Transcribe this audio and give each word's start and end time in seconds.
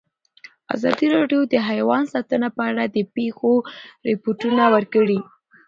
ازادي 0.75 1.07
راډیو 1.15 1.41
د 1.53 1.55
حیوان 1.69 2.03
ساتنه 2.13 2.47
په 2.57 2.61
اړه 2.69 2.83
د 2.95 2.97
پېښو 3.15 3.53
رپوټونه 4.09 4.63
ورکړي. 4.75 5.19